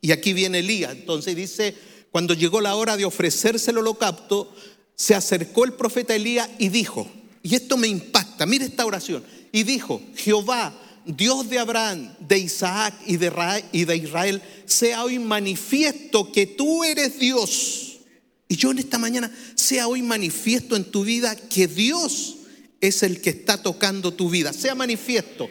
[0.00, 0.92] Y aquí viene Elías.
[0.92, 1.76] Entonces dice,
[2.10, 4.54] cuando llegó la hora de ofrecerse el holocausto,
[5.00, 7.10] se acercó el profeta Elías y dijo,
[7.42, 12.92] y esto me impacta, mire esta oración, y dijo, Jehová, Dios de Abraham, de Isaac
[13.06, 18.00] y de, Israel, sea hoy manifiesto que tú eres Dios.
[18.46, 22.36] Y yo en esta mañana sea hoy manifiesto en tu vida que Dios
[22.82, 24.52] es el que está tocando tu vida.
[24.52, 25.48] Sea manifiesto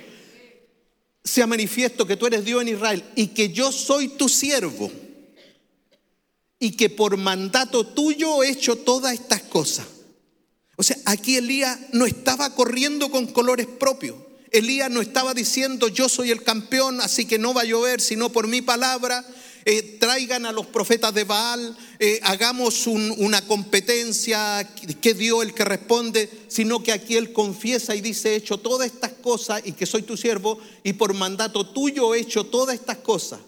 [1.23, 4.91] sea manifiesto que tú eres Dios en Israel y que yo soy tu siervo
[6.59, 9.87] y que por mandato tuyo he hecho todas estas cosas.
[10.75, 14.15] O sea, aquí Elías no estaba corriendo con colores propios.
[14.51, 18.29] Elías no estaba diciendo yo soy el campeón, así que no va a llover, sino
[18.29, 19.25] por mi palabra
[19.65, 24.67] eh, traigan a los profetas de Baal, eh, hagamos una competencia,
[25.01, 28.87] que dio el que responde, sino que aquí él confiesa y dice, he hecho todas
[28.87, 32.97] estas cosas y que soy tu siervo y por mandato tuyo he hecho todas estas
[32.97, 33.41] cosas.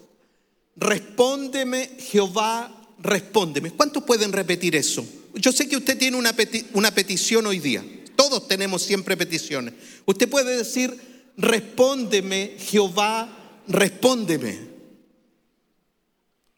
[0.76, 3.72] Respóndeme, Jehová, respóndeme.
[3.72, 5.06] ¿Cuántos pueden repetir eso?
[5.36, 6.36] Yo sé que usted tiene una,
[6.74, 7.84] una petición hoy día.
[8.16, 9.74] Todos tenemos siempre peticiones.
[10.06, 10.96] Usted puede decir,
[11.38, 14.72] respóndeme, Jehová, respóndeme.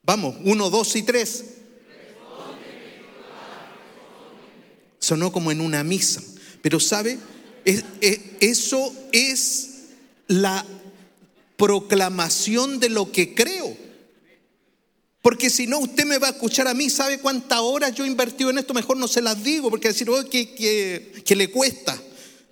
[0.04, 1.46] Vamos, uno, dos y tres.
[5.00, 6.22] Sonó como en una misa.
[6.62, 7.20] Pero ¿sabe?
[8.40, 9.70] eso es
[10.28, 10.66] la
[11.58, 13.83] proclamación de lo que creo.
[15.24, 18.08] Porque si no, usted me va a escuchar a mí, ¿sabe cuántas horas yo he
[18.08, 18.74] invertido en esto?
[18.74, 21.98] Mejor no se las digo, porque decir, oh, que, le cuesta.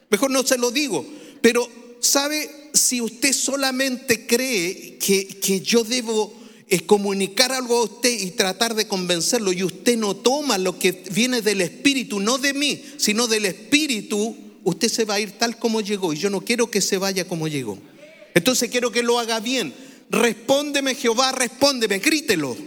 [0.09, 1.05] Mejor no se lo digo.
[1.41, 1.67] Pero,
[1.99, 2.49] ¿sabe?
[2.73, 6.33] Si usted solamente cree que, que yo debo
[6.69, 11.03] es comunicar algo a usted y tratar de convencerlo y usted no toma lo que
[11.11, 15.59] viene del Espíritu, no de mí, sino del Espíritu, usted se va a ir tal
[15.59, 17.77] como llegó y yo no quiero que se vaya como llegó.
[18.33, 19.73] Entonces quiero que lo haga bien.
[20.11, 22.57] Respóndeme Jehová, respóndeme, grítelo.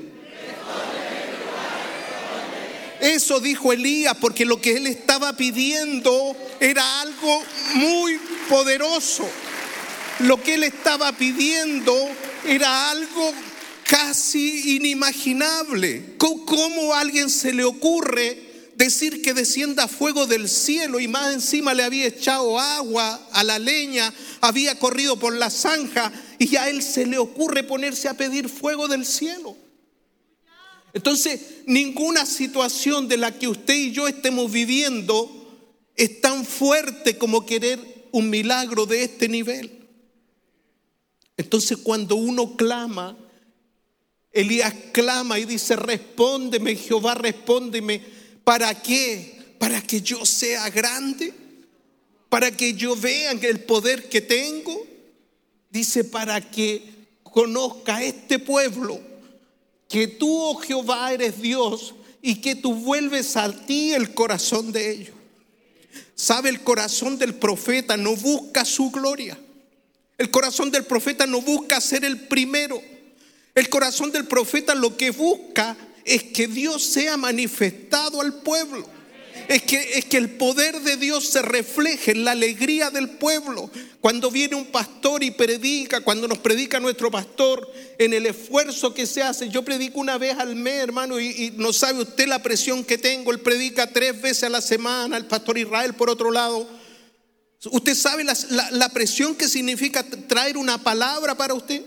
[3.02, 7.42] Eso dijo Elías porque lo que él estaba pidiendo era algo
[7.74, 9.28] muy poderoso.
[10.20, 11.94] Lo que él estaba pidiendo
[12.46, 13.35] era algo
[13.87, 16.14] casi inimaginable.
[16.16, 21.74] ¿Cómo a alguien se le ocurre decir que descienda fuego del cielo y más encima
[21.74, 26.83] le había echado agua a la leña, había corrido por la zanja y a él
[26.83, 29.57] se le ocurre ponerse a pedir fuego del cielo?
[30.92, 35.29] Entonces, ninguna situación de la que usted y yo estemos viviendo
[35.97, 37.81] es tan fuerte como querer
[38.12, 39.88] un milagro de este nivel.
[41.37, 43.16] Entonces, cuando uno clama,
[44.33, 48.01] Elías clama y dice, respóndeme, Jehová, respóndeme.
[48.44, 49.57] ¿Para qué?
[49.59, 51.33] Para que yo sea grande,
[52.29, 54.93] para que yo vea el poder que tengo.
[55.74, 56.84] Dice, para que
[57.24, 59.00] conozca este pueblo
[59.88, 64.92] que tú, oh Jehová, eres Dios y que tú vuelves a ti el corazón de
[64.92, 65.16] ellos.
[66.14, 69.37] Sabe, el corazón del profeta no busca su gloria.
[70.16, 72.80] El corazón del profeta no busca ser el primero.
[73.52, 78.93] El corazón del profeta lo que busca es que Dios sea manifestado al pueblo.
[79.48, 83.70] Es que, es que el poder de Dios se refleje en la alegría del pueblo.
[84.00, 89.07] Cuando viene un pastor y predica, cuando nos predica nuestro pastor, en el esfuerzo que
[89.07, 89.48] se hace.
[89.48, 93.33] Yo predico una vez al mes, hermano, y, no sabe usted la presión que tengo.
[93.33, 96.68] Él predica tres veces a la semana, el pastor Israel por otro lado.
[97.70, 101.83] ¿Usted sabe la presión que significa traer una palabra para usted?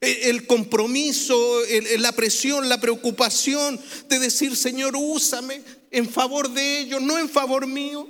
[0.00, 1.62] El compromiso,
[1.98, 5.62] la presión, la preocupación de decir, Señor, úsame
[5.96, 8.06] en favor de ellos, no en favor mío.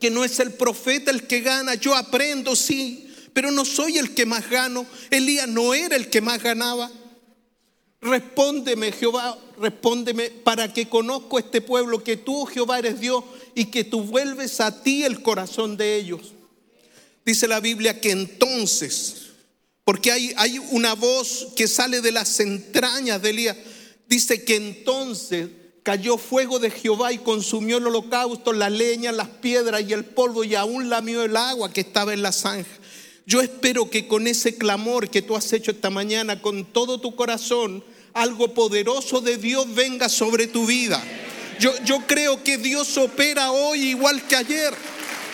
[0.00, 4.14] Que no es el profeta el que gana, yo aprendo, sí, pero no soy el
[4.14, 4.86] que más gano.
[5.10, 6.90] Elías no era el que más ganaba.
[8.00, 13.84] Respóndeme, Jehová, respóndeme para que conozco este pueblo, que tú, Jehová, eres Dios y que
[13.84, 16.34] tú vuelves a ti el corazón de ellos.
[17.24, 19.26] Dice la Biblia que entonces
[19.86, 23.56] porque hay, hay una voz que sale de las entrañas de Elías.
[24.08, 25.48] Dice que entonces
[25.86, 30.42] cayó fuego de Jehová y consumió el holocausto, la leña, las piedras y el polvo
[30.42, 32.68] y aún lamió el agua que estaba en la zanja.
[33.24, 37.14] Yo espero que con ese clamor que tú has hecho esta mañana, con todo tu
[37.14, 41.00] corazón, algo poderoso de Dios venga sobre tu vida.
[41.60, 44.74] Yo, yo creo que Dios opera hoy igual que ayer,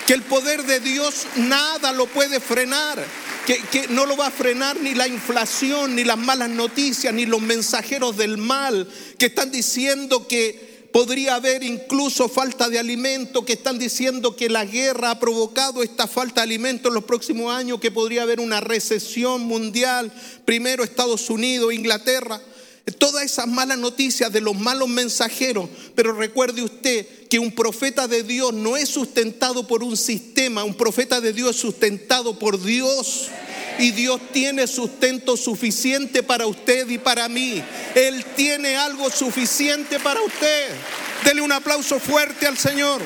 [0.06, 3.02] que el poder de Dios nada lo puede frenar
[3.46, 7.40] que, no lo va a frenar ni la inflación, ni las malas noticias, ni los
[7.40, 13.78] mensajeros del mal que están diciendo que podría haber incluso falta de alimento, que están
[13.78, 17.90] diciendo que la guerra ha provocado esta falta de alimento en los próximos años, que
[17.90, 20.12] podría haber una recesión mundial,
[20.44, 22.40] primero Estados Unidos, Inglaterra.
[22.98, 28.24] Todas esas malas noticias de los malos mensajeros, pero recuerde usted que un profeta de
[28.24, 33.28] Dios no es sustentado por un sistema, un profeta de Dios es sustentado por Dios.
[33.78, 37.62] Y Dios tiene sustento suficiente para usted y para mí.
[37.94, 40.68] Él tiene algo suficiente para usted.
[41.24, 43.00] Dele un aplauso fuerte al Señor.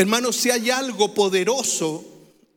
[0.00, 2.02] Hermanos, si hay algo poderoso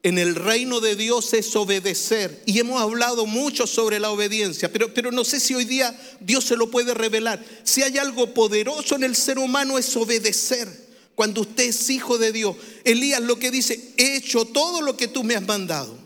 [0.02, 2.42] en el reino de Dios es obedecer.
[2.46, 6.46] Y hemos hablado mucho sobre la obediencia, pero, pero no sé si hoy día Dios
[6.46, 7.44] se lo puede revelar.
[7.66, 10.70] Si hay algo poderoso en el ser humano es obedecer.
[11.16, 15.10] Cuando usted es hijo de Dios, Elías lo que dice, he hecho todo lo que
[15.10, 15.98] tú me has mandado.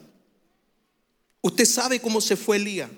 [1.42, 2.90] Usted sabe cómo se fue Elías.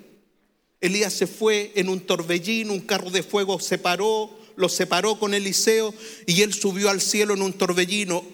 [0.80, 5.34] Elías se fue en un torbellino, un carro de fuego se paró, lo separó con
[5.34, 5.93] Eliseo
[6.28, 8.26] y él subió al cielo en un torbellino.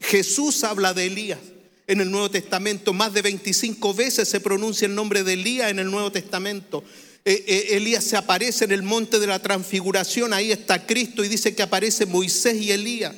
[0.00, 1.38] Jesús habla de Elías
[1.86, 2.92] en el Nuevo Testamento.
[2.92, 6.82] Más de 25 veces se pronuncia el nombre de Elías en el Nuevo Testamento.
[7.24, 11.28] Eh, eh, Elías se aparece en el monte de la transfiguración, ahí está Cristo y
[11.28, 13.14] dice que aparece Moisés y Elías.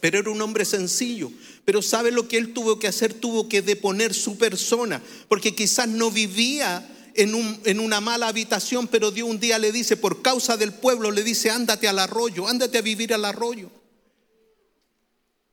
[0.00, 1.32] Pero era un hombre sencillo.
[1.64, 3.14] Pero ¿sabe lo que él tuvo que hacer?
[3.14, 9.28] Tuvo que deponer su persona, porque quizás no vivía en, una mala habitación, pero Dios
[9.28, 12.82] un día le dice, por causa del pueblo, le dice, ándate al arroyo, ándate a
[12.82, 13.70] vivir al arroyo.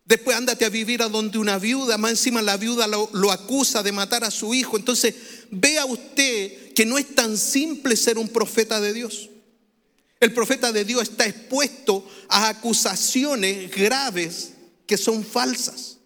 [0.05, 3.83] Después ándate a vivir a donde una viuda, más encima la viuda lo, lo, acusa
[3.83, 4.75] de matar a su hijo.
[4.77, 5.15] Entonces,
[5.51, 9.29] vea usted que no es tan simple ser un profeta de Dios.
[10.19, 14.53] El profeta de Dios está expuesto a acusaciones graves
[14.85, 15.97] que son falsas.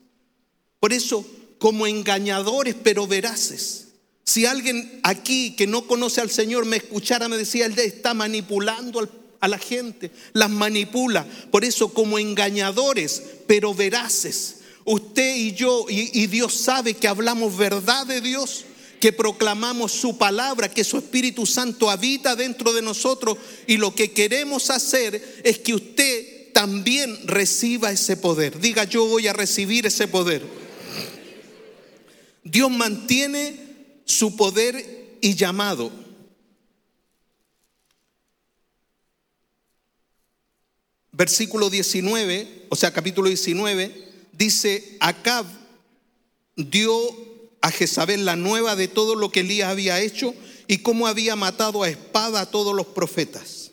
[0.79, 1.25] Por eso,
[1.57, 3.84] como engañadores pero veraces.
[4.25, 9.07] Si alguien aquí que no conoce al Señor me escuchara, me decía, Él está manipulando
[9.39, 11.25] a la gente, las manipula.
[11.51, 14.57] Por eso como engañadores, pero veraces.
[14.83, 18.65] usted y yo, y, y Dios sabe que hablamos verdad de Dios,
[18.99, 24.11] que proclamamos su palabra, que su Espíritu Santo habita dentro de nosotros y lo que
[24.11, 28.59] queremos hacer es que usted también reciba ese poder.
[28.59, 30.41] Diga, yo voy a recibir ese poder.
[32.43, 33.64] Dios mantiene
[34.05, 35.91] su poder y llamado.
[41.11, 45.45] Versículo 19, o sea, capítulo 19, dice, Acab
[46.55, 46.91] dio
[47.61, 50.35] a Jezabel la nueva de todo lo que Elías había hecho
[50.67, 53.71] y cómo había matado a espada a todos los profetas.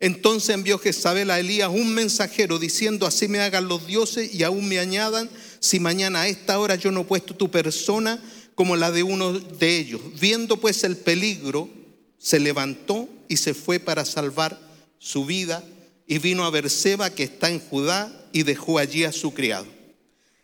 [0.00, 4.68] Entonces envió Jezabel a Elías un mensajero diciendo, así me hagan los dioses y aún
[4.68, 5.28] me añadan,
[5.60, 8.22] si mañana a esta hora yo no he puesto tu persona
[8.60, 10.02] como la de uno de ellos.
[10.20, 11.70] Viendo pues el peligro,
[12.18, 14.60] se levantó y se fue para salvar
[14.98, 15.64] su vida
[16.06, 19.64] y vino a Berseba que está en Judá y dejó allí a su criado.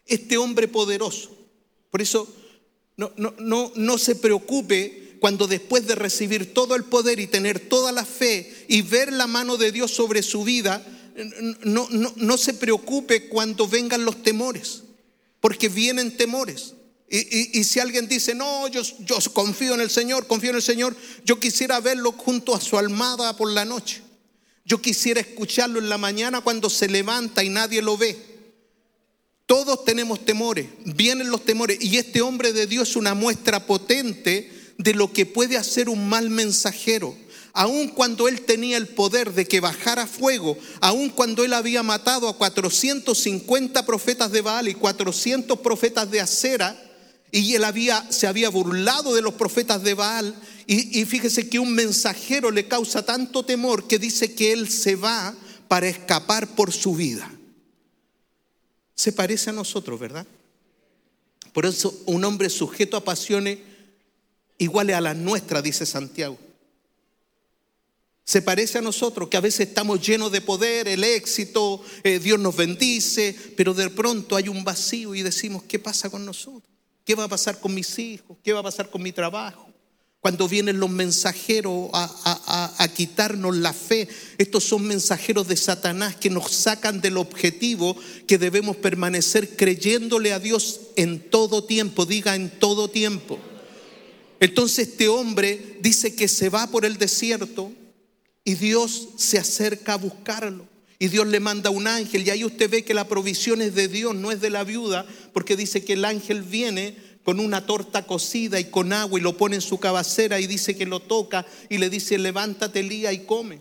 [0.07, 1.37] Este hombre poderoso,
[1.91, 2.27] por eso
[2.97, 7.61] no, no, no, no se preocupe cuando después de recibir todo el poder y tener
[7.61, 10.83] toda la fe y ver la mano de Dios sobre su vida,
[11.65, 14.85] no, no, no se preocupe cuando vengan los temores,
[15.39, 16.76] porque vienen temores.
[17.09, 20.63] Y, y, si alguien dice, no, yo, yo confío en el Señor, confío en el
[20.63, 24.03] Señor, yo quisiera verlo junto a su almada por la noche.
[24.65, 28.19] Yo quisiera escucharlo en la mañana cuando se levanta y nadie lo ve.
[29.47, 34.51] Todos tenemos temores, vienen los temores y este hombre de Dios es una muestra potente
[34.77, 37.17] de lo que puede hacer un mal mensajero.
[37.53, 42.29] Aun cuando él tenía el poder de que bajara fuego, aun cuando él había matado
[42.29, 46.86] a 450 profetas de Baal y 400 profetas de Acera,
[47.31, 50.35] y él había, se había burlado de los profetas de Baal,
[50.69, 55.33] y, fíjese que un mensajero le causa tanto temor que dice que él se va
[55.69, 57.31] para escapar por su vida
[58.97, 60.27] se parece a nosotros, ¿verdad?
[61.53, 63.59] Por eso un hombre sujeto a pasiones
[64.59, 66.39] iguales a las nuestras, dice Santiago.
[68.25, 72.41] Se parece a nosotros, que a veces estamos llenos de poder, el éxito, eh, Dios
[72.41, 76.76] nos bendice, pero de pronto hay un vacío y decimos, ¿qué pasa con nosotros?
[77.07, 78.37] ¿Qué va a pasar con mis hijos?
[78.43, 79.73] ¿Qué va a pasar con mi trabajo?
[80.19, 86.51] Cuando vienen los mensajeros a, quitarnos la fe, estos son mensajeros de Satanás que nos
[86.51, 92.89] sacan del objetivo que debemos permanecer creyéndole a Dios en todo tiempo, diga en todo
[92.91, 93.39] tiempo.
[94.41, 97.71] Entonces este hombre dice que se va por el desierto
[98.43, 100.67] y Dios se acerca a buscarlo.
[100.99, 103.89] Y Dios le manda un ángel y ahí usted ve que la provisión es de
[103.89, 108.07] Dios, no es de la viuda, porque dice que el ángel viene con una torta
[108.07, 111.45] cocida y con agua y lo pone en su cabecera y dice que lo toca
[111.69, 113.61] y le dice, levántate Lía y come.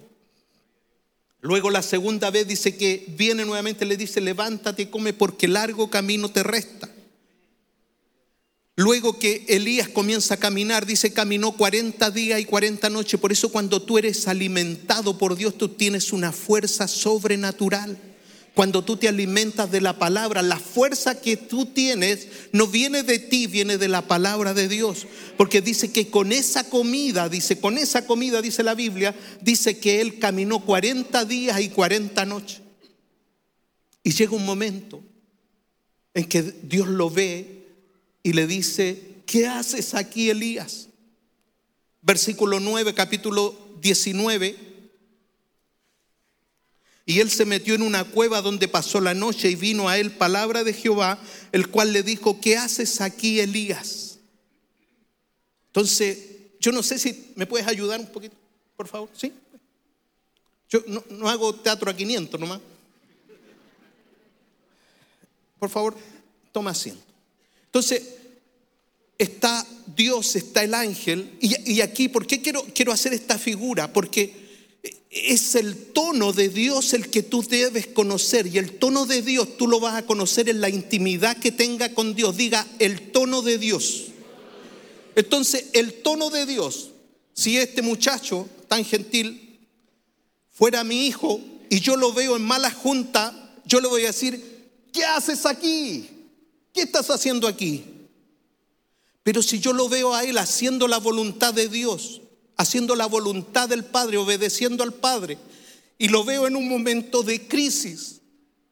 [1.41, 5.89] Luego la segunda vez dice que viene nuevamente, le dice, levántate y come porque largo
[5.89, 6.89] camino te resta.
[8.77, 13.19] Luego que Elías comienza a caminar, dice, caminó 40 días y 40 noches.
[13.19, 17.97] Por eso cuando tú eres alimentado por Dios, tú tienes una fuerza sobrenatural.
[18.53, 23.19] Cuando tú te alimentas de la palabra, la fuerza que tú tienes no viene de
[23.19, 25.07] ti, viene de la palabra de Dios.
[25.37, 30.01] Porque dice que con esa comida, dice, con esa comida, dice la Biblia, dice que
[30.01, 32.61] él caminó 40 días y 40 noches.
[34.03, 35.01] Y llega un momento
[36.13, 37.54] en que Dios lo ve
[38.25, 40.89] y le dice, ¿qué haces aquí, Elías?
[42.01, 44.55] Versículo 9, capítulo 19
[47.05, 50.09] y él se metió en una cueva donde pasó la noche y vino a él
[50.09, 51.19] palabra de Jehová,
[51.51, 54.17] el cual le dijo, ¿qué haces aquí, Elías?
[55.67, 56.17] Entonces,
[56.59, 58.35] yo no sé si me puedes ayudar un poquito,
[58.75, 59.31] por favor, ¿sí?
[60.67, 62.59] Yo no, hago teatro a 500 nomás.
[65.59, 65.95] Por favor,
[66.51, 67.04] toma asiento.
[67.75, 68.03] Entonces,
[69.17, 73.91] está Dios, está el ángel, y, aquí, ¿por qué quiero, quiero hacer esta figura?
[73.91, 74.33] Porque
[75.09, 78.47] es el tono de Dios el que tú debes conocer.
[78.47, 81.93] Y el tono de Dios tú lo vas a conocer en la intimidad que tenga
[81.93, 82.37] con Dios.
[82.37, 84.05] Diga el tono de Dios.
[85.17, 86.91] Entonces, el tono de Dios,
[87.33, 89.59] si este muchacho tan gentil
[90.49, 94.63] fuera mi hijo y yo lo veo en mala junta, yo le voy a decir,
[94.93, 96.14] ¿qué haces aquí?
[96.75, 97.85] ¿Qué estás haciendo aquí?
[99.23, 102.21] Pero si yo lo veo a él haciendo la voluntad de Dios,
[102.57, 105.37] haciendo la voluntad del Padre, obedeciendo al Padre.
[105.97, 108.19] Y lo veo en un momento de crisis,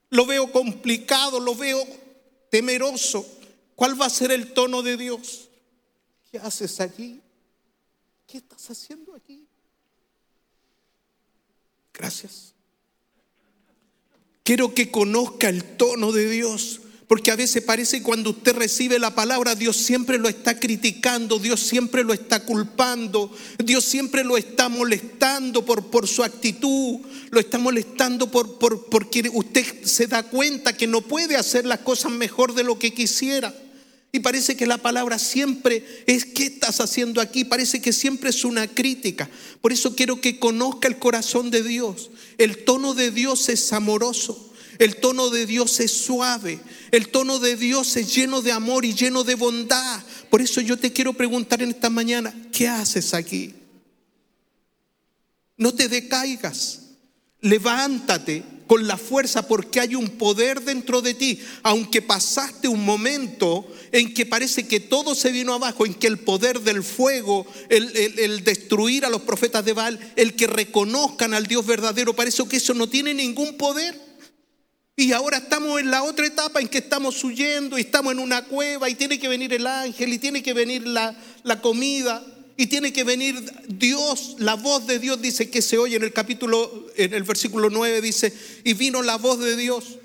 [0.10, 1.82] lo veo complicado, lo veo
[2.52, 3.26] temeroso.
[3.76, 5.48] ¿Cuál va a ser el tono de Dios?
[6.30, 7.22] ¿Qué haces aquí?
[8.28, 9.48] ¿Qué estás haciendo aquí?
[11.94, 12.54] Gracias.
[14.44, 16.82] Quiero que conozca el tono de Dios
[17.14, 21.38] Porque a veces parece que cuando usted recibe la palabra, Dios siempre lo está criticando,
[21.38, 23.32] Dios siempre lo está culpando,
[23.64, 29.30] Dios siempre lo está molestando por, por su actitud, lo está molestando por, por, porque
[29.32, 33.54] usted se da cuenta que no puede hacer las cosas mejor de lo que quisiera.
[34.12, 37.46] Y parece que la palabra siempre es, ¿qué estás haciendo aquí?
[37.46, 39.30] Parece que siempre es una crítica.
[39.62, 42.10] Por eso quiero que conozca el corazón de Dios.
[42.40, 44.50] El tono de Dios es amoroso.
[44.80, 46.60] El tono de Dios es suave.
[46.92, 50.02] El tono de Dios es lleno de amor y lleno de bondad.
[50.30, 53.54] Por eso yo te quiero preguntar en esta mañana, ¿qué haces aquí?
[55.58, 56.80] No te decaigas.
[57.42, 61.40] Levántate con la fuerza porque hay un poder dentro de ti.
[61.62, 66.20] Aunque pasaste un momento en que parece que todo se vino abajo, en que el
[66.20, 71.66] poder del fuego, el, destruir a los profetas de Baal, el que reconozcan al Dios
[71.66, 74.13] verdadero, parece que eso no tiene ningún poder.
[74.96, 78.44] Y ahora estamos en la otra etapa en que estamos huyendo y estamos en una
[78.46, 82.24] cueva y tiene que venir el ángel y tiene que venir la, la comida
[82.56, 83.36] y tiene que venir
[83.68, 87.70] Dios, la voz de Dios dice que se oye en el capítulo, en el versículo
[87.70, 88.32] 9 dice,
[88.64, 89.98] y vino la voz de Dios.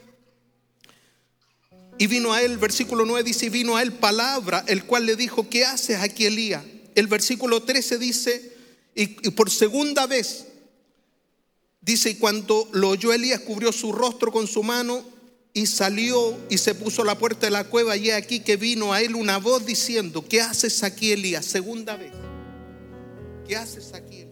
[1.99, 5.17] Y vino a él, versículo 9 dice, y vino a él palabra, el cual le
[5.17, 6.65] dijo, ¿qué haces aquí Elías?
[6.95, 8.57] El versículo 13 dice,
[8.95, 10.47] y, por segunda vez,
[11.89, 15.03] dice, y cuando lo oyó Elías, cubrió su rostro con su mano
[15.55, 18.93] y salió y se puso a la puerta de la cueva y aquí que vino
[18.93, 21.47] a él una voz diciendo, ¿qué haces aquí Elías?
[21.47, 22.13] Segunda vez.
[23.47, 24.27] ¿Qué haces aquí?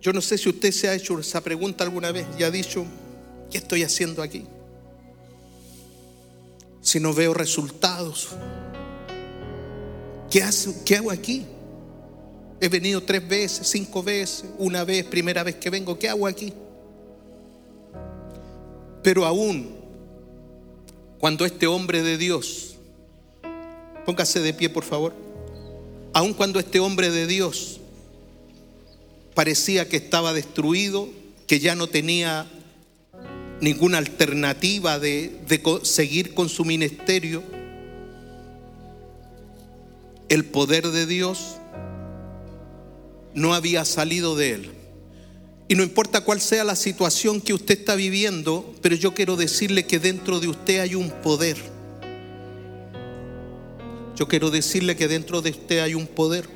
[0.00, 2.86] Yo no sé si usted se ha hecho esa pregunta alguna vez y ha dicho,
[3.50, 4.46] ¿qué estoy haciendo aquí?
[6.80, 8.30] Si no veo resultados,
[10.30, 10.42] ¿qué,
[10.86, 11.46] ¿qué hago aquí?
[12.62, 16.54] He venido tres veces, cinco veces, una vez, primera vez que vengo, ¿qué hago aquí?
[19.02, 19.76] Pero aún
[21.18, 22.72] cuando este hombre de Dios
[24.04, 25.14] Póngase de pie, por favor.
[26.12, 27.80] Aun cuando este hombre de Dios
[29.34, 31.08] parecía que estaba destruido,
[31.46, 32.46] que ya no tenía
[33.60, 35.38] ninguna alternativa de,
[35.84, 37.42] seguir con su ministerio,
[40.28, 41.56] el poder de Dios
[43.34, 44.70] no había salido de él.
[45.68, 49.86] Y no importa cuál sea la situación que usted está viviendo, pero yo quiero decirle
[49.86, 51.56] que dentro de usted hay un poder
[54.16, 56.48] yo quiero decirle que dentro de usted hay un poder.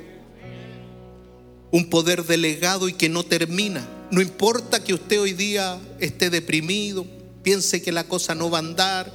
[1.71, 3.87] Un poder delegado y que no termina.
[4.11, 7.05] No importa que usted hoy día esté deprimido,
[7.43, 9.11] piense que la cosa no va a andar.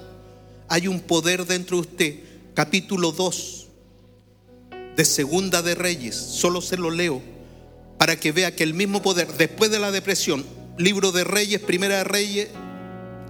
[0.68, 2.18] Hay un poder dentro de usted.
[2.54, 3.68] Capítulo 2
[4.96, 6.14] de Segunda de Reyes.
[6.14, 7.22] Solo se lo leo
[8.02, 10.44] para que vea que el mismo poder, después de la depresión,
[10.76, 12.48] libro de Reyes, Primera de Reyes,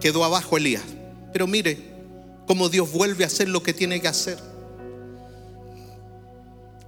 [0.00, 0.82] quedó abajo Elías.
[1.30, 1.76] Pero mire
[2.46, 4.38] cómo Dios vuelve a hacer lo que tiene que hacer.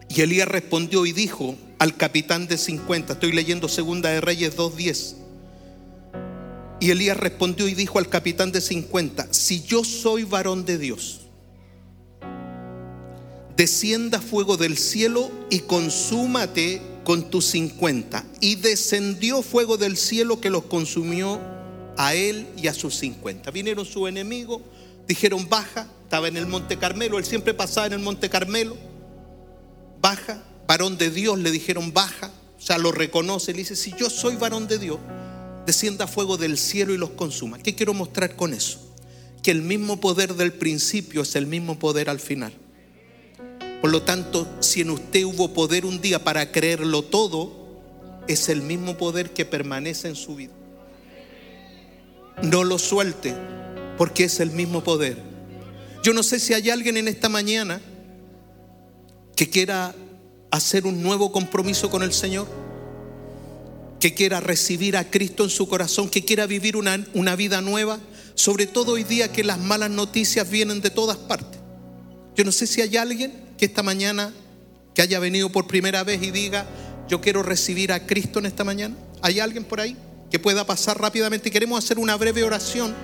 [0.08, 5.16] Y Elías respondió y dijo al capitán de 50, estoy leyendo Segunda de Reyes 2.10.
[6.80, 11.26] Y Elías respondió y dijo al capitán de 50, si yo soy varón de Dios,
[13.58, 18.24] descienda fuego del cielo y consúmate con tus 50.
[18.40, 21.40] Y descendió fuego del cielo que los consumió
[21.96, 23.50] a él y a sus 50.
[23.50, 24.62] Vinieron sus enemigos,
[25.06, 28.76] dijeron baja, estaba en el Monte Carmelo, él siempre pasaba en el Monte Carmelo
[30.04, 34.10] baja, varón de Dios, le dijeron baja, o sea, lo reconoce, le dice, si yo
[34.10, 34.98] soy varón de Dios,
[35.64, 37.58] descienda fuego del cielo y los consuma.
[37.58, 38.78] ¿Qué quiero mostrar con eso?
[39.42, 42.52] Que el mismo poder del principio es el mismo poder al final.
[43.84, 47.52] Por lo tanto, si en usted hubo poder un día para creerlo todo,
[48.26, 50.54] es el mismo poder que permanece en su vida.
[52.42, 53.34] No lo suelte,
[53.98, 55.18] porque es el mismo poder.
[56.02, 57.82] Yo no sé si hay alguien en esta mañana
[59.36, 59.94] que quiera
[60.50, 62.46] hacer un nuevo compromiso con el Señor,
[64.00, 67.98] que quiera recibir a Cristo en su corazón, que quiera vivir una, una vida nueva,
[68.34, 71.60] sobre todo hoy día que las malas noticias vienen de todas partes.
[72.34, 74.32] Yo no sé si hay alguien que esta mañana,
[74.94, 76.66] que haya venido por primera vez y diga,
[77.08, 78.96] yo quiero recibir a Cristo en esta mañana.
[79.22, 79.96] ¿Hay alguien por ahí
[80.30, 81.50] que pueda pasar rápidamente?
[81.50, 82.94] Queremos hacer una breve oración.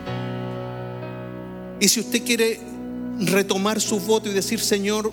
[1.80, 2.60] Y si usted quiere
[3.20, 5.12] retomar su voto y decir, Señor,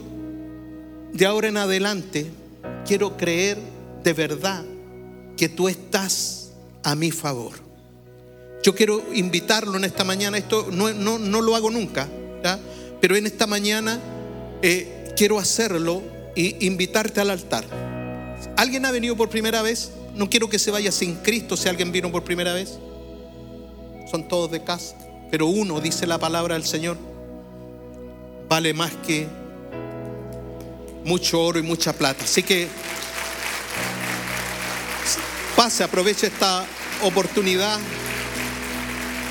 [1.14, 2.28] de ahora en adelante
[2.86, 3.58] quiero creer
[4.04, 4.66] de verdad
[5.36, 6.52] que tú estás
[6.84, 7.54] a mi favor.
[8.64, 12.08] Yo quiero invitarlo en esta mañana, esto no, no, lo hago nunca,
[13.00, 14.00] pero en esta mañana
[14.62, 16.03] eh, quiero hacerlo
[16.36, 17.65] e invitarte al altar.
[18.55, 19.91] ¿Alguien ha venido por primera vez?
[20.13, 22.78] No quiero que se vaya sin Cristo si alguien vino por primera vez.
[24.09, 24.95] son todos de casa,
[25.30, 26.97] pero uno, dice la palabra del Señor,
[28.47, 29.28] vale más que
[31.03, 32.24] mucho oro y mucha plata.
[32.24, 32.70] Así que
[35.57, 36.65] pase, aproveche esta
[37.03, 37.80] oportunidad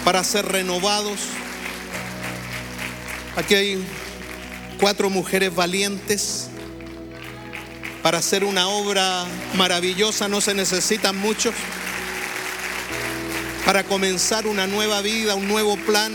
[0.04, 1.20] para ser renovados.
[3.36, 3.86] Aquí hay
[4.80, 6.48] cuatro mujeres valientes.
[8.02, 9.24] Para hacer una obra
[9.56, 11.54] maravillosa no se necesitan muchos.
[13.64, 16.12] Para comenzar una nueva vida, un nuevo plan,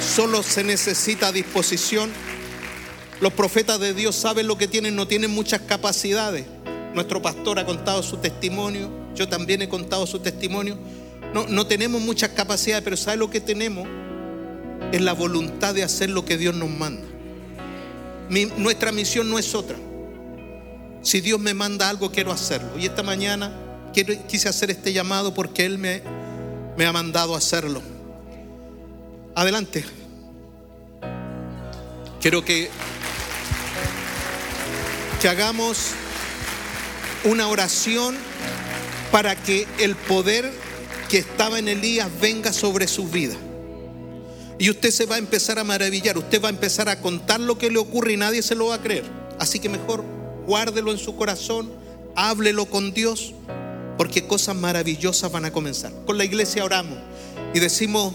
[0.00, 2.12] solo se necesita disposición.
[3.20, 6.46] Los profetas de Dios saben lo que tienen, no tienen muchas capacidades.
[6.94, 10.78] Nuestro pastor ha contado su testimonio, yo también he contado su testimonio.
[11.32, 13.88] No, no tenemos muchas capacidades, pero ¿sabe lo que tenemos?
[14.92, 17.13] Es la voluntad de hacer lo que Dios nos manda.
[18.28, 19.76] Nuestra misión no es otra.
[21.02, 22.78] Si Dios me manda algo, quiero hacerlo.
[22.78, 23.52] Y esta mañana
[23.92, 26.02] quise hacer este llamado porque Él me,
[26.84, 27.82] ha mandado hacerlo.
[29.34, 29.84] Adelante.
[32.20, 32.70] Quiero que,
[35.20, 35.90] que hagamos
[37.24, 38.16] una oración
[39.12, 40.50] para que el poder
[41.08, 43.36] que estaba en Elías venga sobre su vida.
[44.58, 47.58] Y usted se va a empezar a maravillar, usted va a empezar a contar lo
[47.58, 49.04] que le ocurre y nadie se lo va a creer.
[49.38, 50.04] Así que mejor
[50.46, 51.70] guárdelo en su corazón,
[52.14, 53.34] háblelo con Dios,
[53.98, 55.92] porque cosas maravillosas van a comenzar.
[56.06, 56.98] Con la iglesia oramos
[57.52, 58.14] y decimos,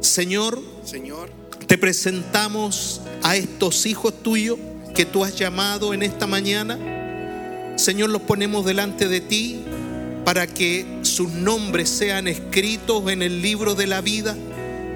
[0.00, 1.30] Señor, Señor,
[1.66, 4.58] te presentamos a estos hijos tuyos
[4.94, 6.78] que tú has llamado en esta mañana.
[7.76, 9.60] Señor, los ponemos delante de ti
[10.24, 14.36] para que sus nombres sean escritos en el libro de la vida.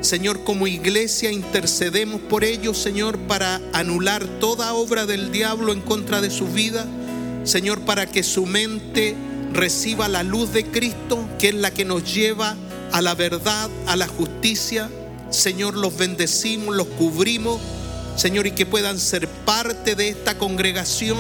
[0.01, 6.20] Señor, como iglesia intercedemos por ellos, Señor, para anular toda obra del diablo en contra
[6.20, 6.86] de su vida.
[7.44, 9.16] Señor, para que su mente
[9.53, 12.57] reciba la luz de Cristo, que es la que nos lleva
[12.92, 14.88] a la verdad, a la justicia.
[15.30, 17.61] Señor, los bendecimos, los cubrimos.
[18.16, 21.18] Señor, y que puedan ser parte de esta congregación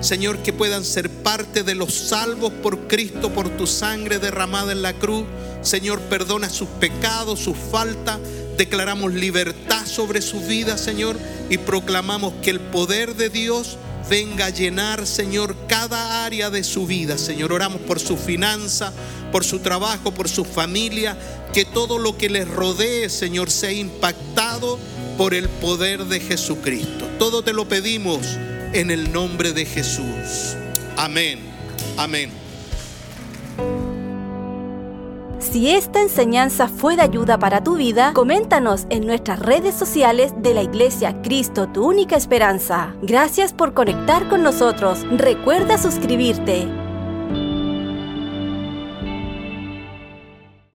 [0.00, 4.80] Señor, que puedan ser parte de los salvos por Cristo, por tu sangre derramada en
[4.80, 5.24] la cruz.
[5.60, 8.18] Señor, perdona sus pecados, sus faltas.
[8.56, 11.16] Declaramos libertad sobre su vida, Señor,
[11.50, 13.76] y proclamamos que el poder de Dios
[14.08, 17.18] venga a llenar, Señor, cada área de su vida.
[17.18, 18.94] Señor, oramos por su finanza,
[19.30, 21.16] por su trabajo, por su familia,
[21.52, 24.78] que todo lo que les rodee, Señor, sea impactado
[25.18, 27.06] por el poder de Jesucristo.
[27.18, 28.26] Todo te lo pedimos
[28.72, 30.56] en el nombre de Jesús.
[30.96, 31.38] Amén.
[31.96, 32.30] Amén.
[35.38, 40.54] Si esta enseñanza fue de ayuda para tu vida, coméntanos en nuestras redes sociales de
[40.54, 42.94] la Iglesia Cristo, tu única esperanza.
[43.02, 45.00] Gracias por conectar con nosotros.
[45.10, 46.68] Recuerda suscribirte